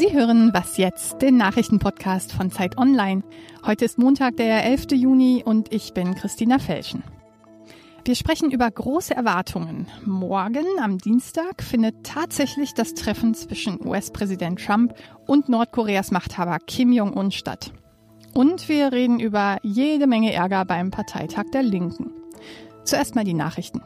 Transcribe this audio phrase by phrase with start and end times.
[0.00, 3.22] Sie hören Was jetzt, den Nachrichtenpodcast von Zeit Online.
[3.66, 4.92] Heute ist Montag, der 11.
[4.92, 7.02] Juni und ich bin Christina Felschen.
[8.06, 9.88] Wir sprechen über große Erwartungen.
[10.06, 14.94] Morgen, am Dienstag, findet tatsächlich das Treffen zwischen US-Präsident Trump
[15.26, 17.70] und Nordkoreas Machthaber Kim Jong-un statt.
[18.32, 22.10] Und wir reden über jede Menge Ärger beim Parteitag der Linken.
[22.84, 23.82] Zuerst mal die Nachrichten.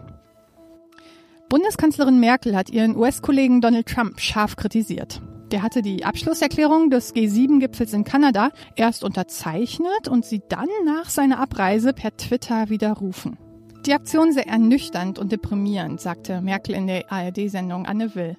[1.48, 5.20] Bundeskanzlerin Merkel hat ihren US-Kollegen Donald Trump scharf kritisiert.
[5.54, 11.38] Der hatte die Abschlusserklärung des G7-Gipfels in Kanada erst unterzeichnet und sie dann nach seiner
[11.38, 13.38] Abreise per Twitter widerrufen.
[13.86, 18.36] Die Aktion sei ernüchternd und deprimierend, sagte Merkel in der ARD-Sendung Anne Will.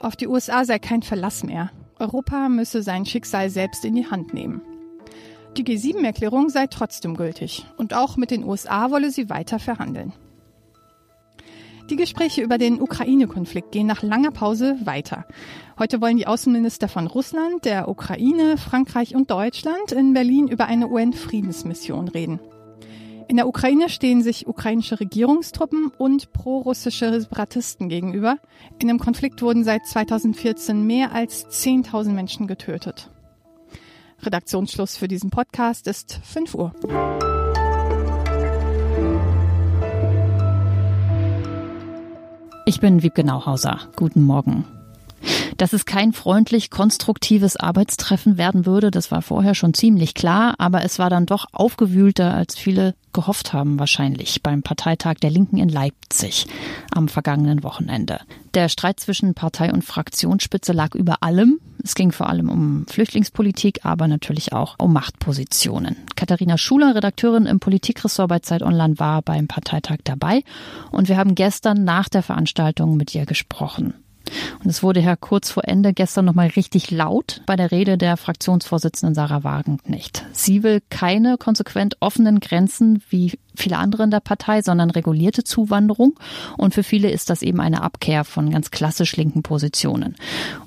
[0.00, 1.72] Auf die USA sei kein Verlass mehr.
[1.98, 4.62] Europa müsse sein Schicksal selbst in die Hand nehmen.
[5.58, 10.14] Die G7-Erklärung sei trotzdem gültig und auch mit den USA wolle sie weiter verhandeln.
[11.90, 15.24] Die Gespräche über den Ukraine-Konflikt gehen nach langer Pause weiter.
[15.78, 20.88] Heute wollen die Außenminister von Russland, der Ukraine, Frankreich und Deutschland in Berlin über eine
[20.88, 22.40] UN-Friedensmission reden.
[23.28, 28.38] In der Ukraine stehen sich ukrainische Regierungstruppen und prorussische Separatisten gegenüber.
[28.80, 33.10] In dem Konflikt wurden seit 2014 mehr als 10.000 Menschen getötet.
[34.22, 37.35] Redaktionsschluss für diesen Podcast ist 5 Uhr.
[42.68, 43.78] Ich bin Wiebke Nauhauser.
[43.94, 44.64] Guten Morgen.
[45.56, 50.82] Dass es kein freundlich konstruktives Arbeitstreffen werden würde, das war vorher schon ziemlich klar, aber
[50.82, 55.70] es war dann doch aufgewühlter, als viele gehofft haben wahrscheinlich beim Parteitag der Linken in
[55.70, 56.46] Leipzig
[56.94, 58.20] am vergangenen Wochenende.
[58.52, 61.58] Der Streit zwischen Partei und Fraktionsspitze lag über allem.
[61.82, 65.96] Es ging vor allem um Flüchtlingspolitik, aber natürlich auch um Machtpositionen.
[66.16, 70.42] Katharina Schuler, Redakteurin im Politikressort bei Zeit Online, war beim Parteitag dabei
[70.90, 73.94] und wir haben gestern nach der Veranstaltung mit ihr gesprochen.
[74.62, 78.16] Und es wurde ja kurz vor Ende gestern nochmal richtig laut bei der Rede der
[78.16, 80.24] Fraktionsvorsitzenden Sarah Wagenknecht.
[80.32, 86.18] Sie will keine konsequent offenen Grenzen wie viele andere in der Partei, sondern regulierte Zuwanderung.
[86.56, 90.16] Und für viele ist das eben eine Abkehr von ganz klassisch linken Positionen.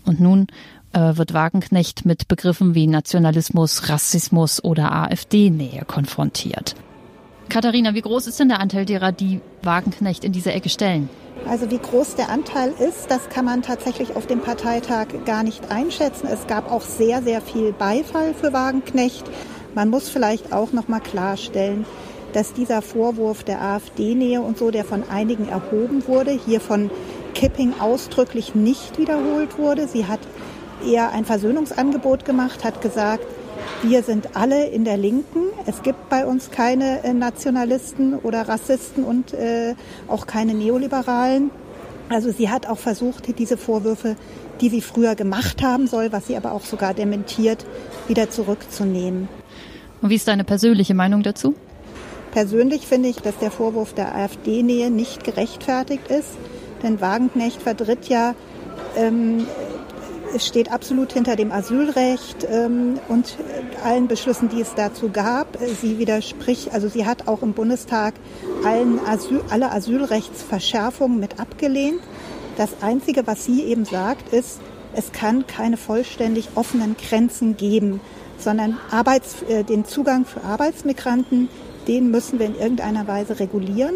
[0.06, 0.48] Und nun
[0.94, 6.76] äh, wird Wagenknecht mit Begriffen wie Nationalismus, Rassismus oder AfD-Nähe konfrontiert.
[7.50, 11.10] Katharina, wie groß ist denn der Anteil derer, die Wagenknecht in diese Ecke stellen?
[11.48, 15.72] Also wie groß der Anteil ist, das kann man tatsächlich auf dem Parteitag gar nicht
[15.72, 16.28] einschätzen.
[16.32, 19.26] Es gab auch sehr, sehr viel Beifall für Wagenknecht.
[19.74, 21.86] Man muss vielleicht auch noch mal klarstellen,
[22.34, 26.92] dass dieser Vorwurf der AfD-Nähe und so, der von einigen erhoben wurde, hier von
[27.34, 29.88] Kipping ausdrücklich nicht wiederholt wurde.
[29.88, 30.20] Sie hat
[30.86, 33.26] eher ein Versöhnungsangebot gemacht, hat gesagt,
[33.82, 35.40] wir sind alle in der Linken.
[35.66, 39.76] Es gibt bei uns keine äh, Nationalisten oder Rassisten und äh,
[40.08, 41.52] auch keine Neoliberalen.
[42.10, 44.16] Also sie hat auch versucht, diese Vorwürfe,
[44.62, 47.66] die sie früher gemacht haben soll, was sie aber auch sogar dementiert,
[48.08, 49.30] wieder zurückzunehmen.
[50.02, 51.56] Und wie ist deine persönliche Meinung dazu?
[52.32, 56.30] Persönlich finde ich, dass der Vorwurf der AfD-Nähe nicht gerechtfertigt ist.
[56.84, 58.36] Denn Wagenknecht vertritt ja
[58.96, 59.46] ähm,
[60.38, 63.38] steht absolut hinter dem Asylrecht ähm, und
[63.84, 65.58] allen Beschlüssen, die es dazu gab.
[65.82, 68.14] Sie widerspricht, also sie hat auch im Bundestag
[68.64, 72.02] allen Asyl, alle Asylrechtsverschärfungen mit abgelehnt.
[72.58, 74.60] Das Einzige, was sie eben sagt, ist,
[74.94, 78.02] es kann keine vollständig offenen Grenzen geben,
[78.38, 81.50] sondern Arbeits, äh, den Zugang für Arbeitsmigranten,
[81.88, 83.96] den müssen wir in irgendeiner Weise regulieren.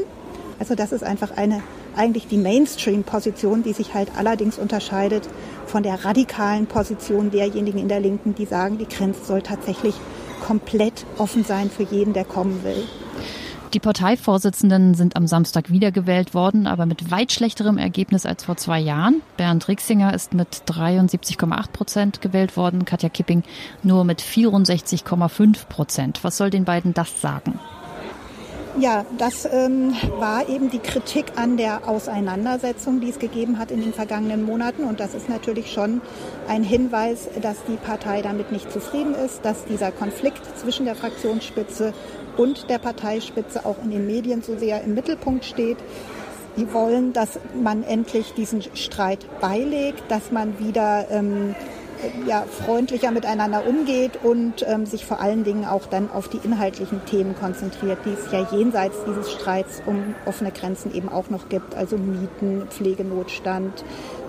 [0.59, 1.61] Also das ist einfach eine
[1.95, 5.27] eigentlich die Mainstream-Position, die sich halt allerdings unterscheidet
[5.65, 9.95] von der radikalen Position derjenigen in der Linken, die sagen, die Grenze soll tatsächlich
[10.45, 12.83] komplett offen sein für jeden, der kommen will.
[13.73, 18.79] Die Parteivorsitzenden sind am Samstag wiedergewählt worden, aber mit weit schlechterem Ergebnis als vor zwei
[18.79, 19.23] Jahren.
[19.35, 23.41] Bernd Rixinger ist mit 73,8 Prozent gewählt worden, Katja Kipping
[23.81, 26.23] nur mit 64,5 Prozent.
[26.23, 27.59] Was soll den beiden das sagen?
[28.79, 33.81] Ja, das ähm, war eben die Kritik an der Auseinandersetzung, die es gegeben hat in
[33.81, 34.83] den vergangenen Monaten.
[34.85, 36.01] Und das ist natürlich schon
[36.47, 41.93] ein Hinweis, dass die Partei damit nicht zufrieden ist, dass dieser Konflikt zwischen der Fraktionsspitze
[42.35, 45.77] und der Parteispitze auch in den Medien so sehr im Mittelpunkt steht.
[46.57, 51.53] Die wollen, dass man endlich diesen Streit beilegt, dass man wieder ähm,
[52.27, 57.05] ja, freundlicher miteinander umgeht und ähm, sich vor allen Dingen auch dann auf die inhaltlichen
[57.05, 61.75] Themen konzentriert, die es ja jenseits dieses Streits um offene Grenzen eben auch noch gibt,
[61.75, 63.83] also Mieten, Pflegenotstand,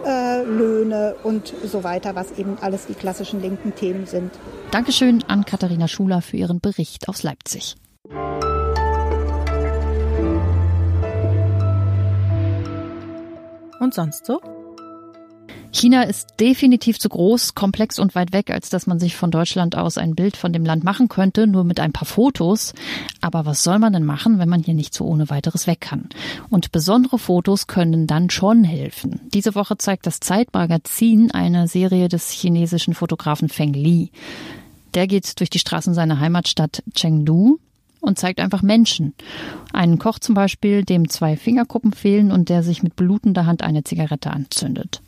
[0.06, 4.30] äh, Löhne und so weiter, was eben alles die klassischen linken Themen sind.
[4.70, 7.76] Dankeschön an Katharina Schuler für ihren Bericht aus Leipzig.
[13.84, 14.40] und sonst so?
[15.74, 19.76] China ist definitiv zu groß, komplex und weit weg, als dass man sich von Deutschland
[19.76, 22.74] aus ein Bild von dem Land machen könnte, nur mit ein paar Fotos.
[23.20, 26.08] Aber was soll man denn machen, wenn man hier nicht so ohne weiteres weg kann?
[26.48, 29.20] Und besondere Fotos können dann schon helfen.
[29.34, 34.12] Diese Woche zeigt das Zeitmagazin eine Serie des chinesischen Fotografen Feng Li.
[34.94, 37.58] Der geht durch die Straßen seiner Heimatstadt Chengdu
[38.04, 39.14] und zeigt einfach Menschen.
[39.72, 43.84] Einen Koch zum Beispiel, dem zwei Fingerkuppen fehlen und der sich mit blutender Hand eine
[43.84, 45.02] Zigarette anzündet.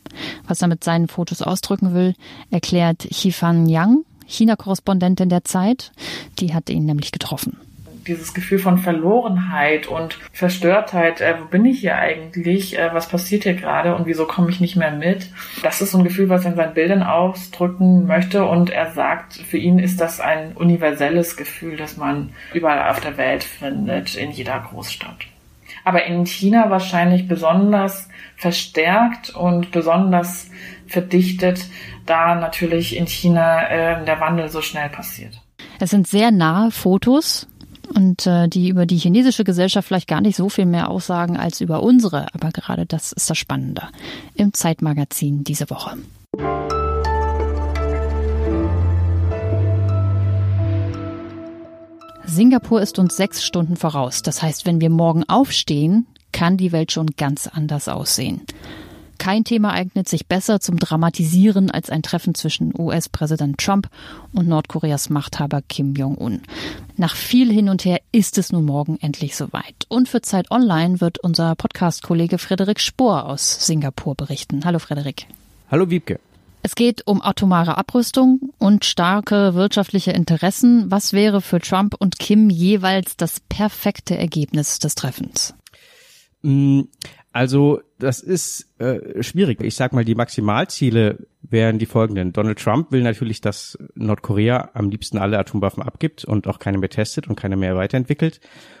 [0.47, 2.13] Was er mit seinen Fotos ausdrücken will,
[2.49, 5.91] erklärt Xifan Yang, China-Korrespondentin der Zeit.
[6.39, 7.57] Die hat ihn nämlich getroffen
[8.07, 13.43] dieses Gefühl von Verlorenheit und Verstörtheit, äh, wo bin ich hier eigentlich, äh, was passiert
[13.43, 15.29] hier gerade und wieso komme ich nicht mehr mit.
[15.63, 19.33] Das ist so ein Gefühl, was er in seinen Bildern ausdrücken möchte und er sagt,
[19.33, 24.31] für ihn ist das ein universelles Gefühl, das man überall auf der Welt findet, in
[24.31, 25.27] jeder Großstadt.
[25.83, 30.49] Aber in China wahrscheinlich besonders verstärkt und besonders
[30.87, 31.65] verdichtet,
[32.05, 35.41] da natürlich in China äh, der Wandel so schnell passiert.
[35.79, 37.47] Es sind sehr nahe Fotos,
[37.93, 41.61] und äh, die über die chinesische Gesellschaft vielleicht gar nicht so viel mehr aussagen als
[41.61, 42.27] über unsere.
[42.33, 43.83] Aber gerade das ist das Spannende
[44.35, 45.97] im Zeitmagazin diese Woche.
[52.25, 54.21] Singapur ist uns sechs Stunden voraus.
[54.21, 58.41] Das heißt, wenn wir morgen aufstehen, kann die Welt schon ganz anders aussehen.
[59.17, 63.89] Kein Thema eignet sich besser zum Dramatisieren als ein Treffen zwischen US-Präsident Trump
[64.33, 66.41] und Nordkoreas Machthaber Kim Jong-un.
[66.95, 69.85] Nach viel hin und her ist es nun morgen endlich soweit.
[69.89, 74.65] Und für Zeit Online wird unser Podcast-Kollege Frederik Spohr aus Singapur berichten.
[74.65, 75.27] Hallo Frederik.
[75.69, 76.19] Hallo Wiebke.
[76.63, 80.91] Es geht um atomare Abrüstung und starke wirtschaftliche Interessen.
[80.91, 85.53] Was wäre für Trump und Kim jeweils das perfekte Ergebnis des Treffens?
[86.41, 86.81] Mm,
[87.31, 89.61] also das ist äh, schwierig.
[89.61, 92.33] Ich sag mal, die Maximalziele wären die folgenden.
[92.33, 96.89] Donald Trump will natürlich, dass Nordkorea am liebsten alle Atomwaffen abgibt und auch keine mehr
[96.89, 98.39] testet und keine mehr weiterentwickelt.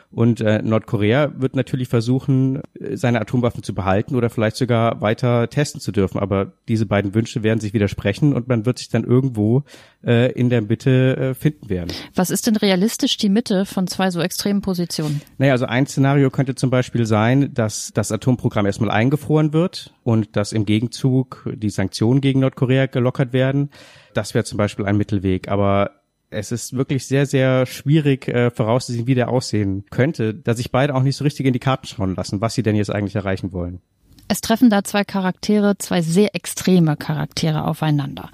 [0.09, 2.61] Und äh, Nordkorea wird natürlich versuchen,
[2.93, 6.19] seine Atomwaffen zu behalten oder vielleicht sogar weiter testen zu dürfen.
[6.19, 9.63] Aber diese beiden Wünsche werden sich widersprechen und man wird sich dann irgendwo
[10.05, 11.91] äh, in der Mitte äh, finden werden.
[12.15, 15.21] Was ist denn realistisch die Mitte von zwei so extremen Positionen?
[15.37, 20.37] Naja, also ein Szenario könnte zum Beispiel sein, dass das Atomprogramm erstmal eingefroren wird und
[20.37, 23.71] dass im Gegenzug die Sanktionen gegen Nordkorea gelockert werden.
[24.13, 25.49] Das wäre zum Beispiel ein Mittelweg.
[25.49, 25.91] Aber
[26.29, 30.95] es ist wirklich sehr, sehr schwierig äh, vorauszusehen, wie der aussehen könnte, da sich beide
[30.95, 33.53] auch nicht so richtig in die Karten schauen lassen, was sie denn jetzt eigentlich erreichen
[33.53, 33.81] wollen.
[34.29, 38.29] Es treffen da zwei Charaktere, zwei sehr extreme Charaktere aufeinander.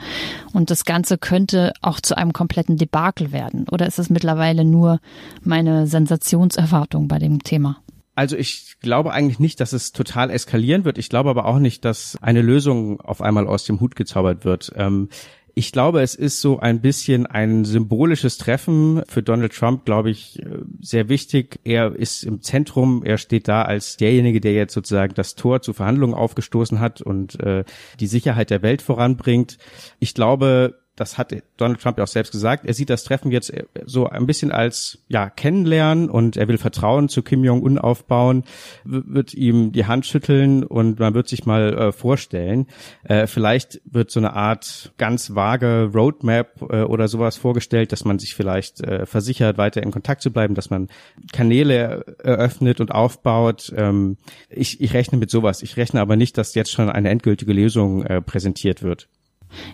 [0.51, 3.67] Und das Ganze könnte auch zu einem kompletten Debakel werden.
[3.69, 4.99] Oder ist es mittlerweile nur
[5.43, 7.77] meine Sensationserwartung bei dem Thema?
[8.15, 10.97] Also ich glaube eigentlich nicht, dass es total eskalieren wird.
[10.97, 14.71] Ich glaube aber auch nicht, dass eine Lösung auf einmal aus dem Hut gezaubert wird.
[14.75, 15.09] Ähm,
[15.55, 20.39] ich glaube, es ist so ein bisschen ein symbolisches Treffen für Donald Trump, glaube ich,
[20.39, 21.59] äh, sehr wichtig.
[21.63, 25.73] Er ist im Zentrum, er steht da als derjenige, der jetzt sozusagen das Tor zu
[25.73, 27.63] Verhandlungen aufgestoßen hat und äh,
[27.99, 29.57] die Sicherheit der Welt voranbringt.
[29.99, 33.51] Ich glaube, das hat Donald Trump ja auch selbst gesagt, er sieht das Treffen jetzt
[33.85, 38.43] so ein bisschen als ja kennenlernen und er will Vertrauen zu Kim Jong Un aufbauen,
[38.83, 42.67] wird ihm die Hand schütteln und man wird sich mal äh, vorstellen.
[43.03, 48.19] Äh, vielleicht wird so eine Art ganz vage Roadmap äh, oder sowas vorgestellt, dass man
[48.19, 50.89] sich vielleicht äh, versichert, weiter in Kontakt zu bleiben, dass man
[51.31, 53.73] Kanäle eröffnet und aufbaut.
[53.75, 54.17] Ähm,
[54.49, 55.63] ich, ich rechne mit sowas.
[55.63, 59.07] Ich rechne aber nicht, dass jetzt schon eine endgültige Lösung äh, präsentiert wird.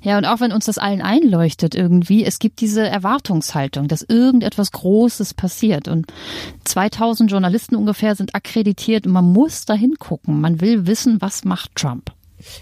[0.01, 4.71] Ja, und auch wenn uns das allen einleuchtet irgendwie, es gibt diese Erwartungshaltung, dass irgendetwas
[4.71, 5.87] Großes passiert.
[5.87, 6.07] Und
[6.65, 10.41] 2000 Journalisten ungefähr sind akkreditiert und man muss da hingucken.
[10.41, 12.11] Man will wissen, was macht Trump.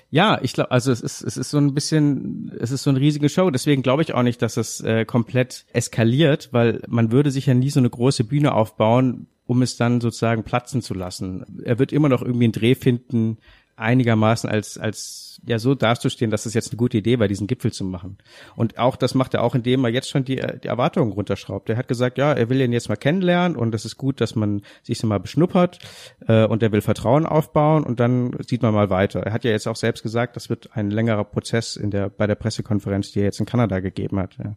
[0.09, 2.99] Ja, ich glaube, also es ist es ist so ein bisschen, es ist so eine
[2.99, 3.49] riesige Show.
[3.51, 7.53] Deswegen glaube ich auch nicht, dass es äh, komplett eskaliert, weil man würde sich ja
[7.53, 11.61] nie so eine große Bühne aufbauen, um es dann sozusagen platzen zu lassen.
[11.63, 13.37] Er wird immer noch irgendwie einen Dreh finden,
[13.77, 17.71] einigermaßen als als ja so dazustehen, dass es jetzt eine gute Idee war, diesen Gipfel
[17.71, 18.17] zu machen.
[18.55, 21.69] Und auch das macht er auch, indem er jetzt schon die, die Erwartungen runterschraubt.
[21.69, 24.35] Er hat gesagt, ja, er will ihn jetzt mal kennenlernen und es ist gut, dass
[24.35, 25.79] man sich so mal beschnuppert
[26.27, 29.21] äh, und er will Vertrauen aufbauen und dann sieht man mal weiter.
[29.21, 32.25] Er hat ja jetzt auch selbst gesagt, das wird ein längerer Prozess in der bei
[32.25, 34.37] der Pressekonferenz, die er jetzt in Kanada gegeben hat.
[34.43, 34.55] Ja.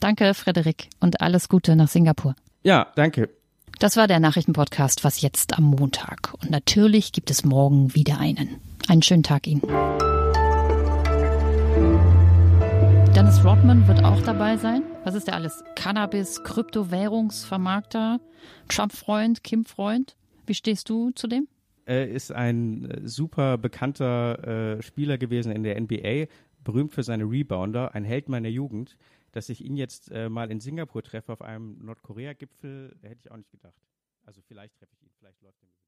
[0.00, 2.34] Danke, Frederik, und alles Gute nach Singapur.
[2.62, 3.30] Ja, danke.
[3.80, 6.34] Das war der Nachrichtenpodcast Was jetzt am Montag.
[6.34, 8.60] Und natürlich gibt es morgen wieder einen.
[8.88, 9.62] Einen schönen Tag Ihnen.
[13.14, 14.82] Dennis Rodman wird auch dabei sein.
[15.04, 15.64] Was ist der alles?
[15.76, 18.20] Cannabis, Kryptowährungsvermarkter,
[18.68, 20.14] Trump-Freund, Kim-Freund.
[20.46, 21.48] Wie stehst du zu dem?
[21.90, 26.26] äh, ist ein äh, super bekannter äh, Spieler gewesen in der NBA,
[26.62, 28.96] berühmt für seine Rebounder, ein Held meiner Jugend.
[29.32, 33.36] Dass ich ihn jetzt äh, mal in Singapur treffe auf einem Nordkorea-Gipfel, hätte ich auch
[33.36, 33.80] nicht gedacht.
[34.24, 35.79] Also vielleicht treffe ich ihn, vielleicht läuft er mir.